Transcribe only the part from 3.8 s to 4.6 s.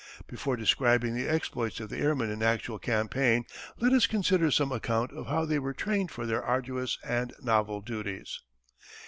us consider